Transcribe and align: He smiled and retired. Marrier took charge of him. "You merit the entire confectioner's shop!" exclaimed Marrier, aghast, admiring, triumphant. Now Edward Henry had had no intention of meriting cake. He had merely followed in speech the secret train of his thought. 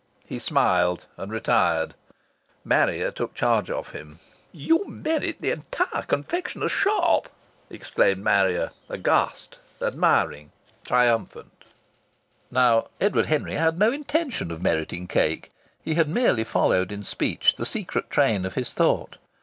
He 0.25 0.39
smiled 0.39 1.05
and 1.15 1.31
retired. 1.31 1.93
Marrier 2.65 3.11
took 3.11 3.35
charge 3.35 3.69
of 3.69 3.91
him. 3.91 4.17
"You 4.51 4.87
merit 4.87 5.37
the 5.41 5.51
entire 5.51 6.01
confectioner's 6.01 6.71
shop!" 6.71 7.29
exclaimed 7.69 8.23
Marrier, 8.23 8.71
aghast, 8.89 9.59
admiring, 9.79 10.51
triumphant. 10.83 11.65
Now 12.49 12.87
Edward 12.99 13.27
Henry 13.27 13.53
had 13.53 13.63
had 13.63 13.77
no 13.77 13.91
intention 13.91 14.49
of 14.49 14.59
meriting 14.59 15.05
cake. 15.07 15.51
He 15.83 15.93
had 15.93 16.09
merely 16.09 16.45
followed 16.45 16.91
in 16.91 17.03
speech 17.03 17.53
the 17.57 17.65
secret 17.67 18.09
train 18.09 18.43
of 18.43 18.55
his 18.55 18.73
thought. 18.73 19.17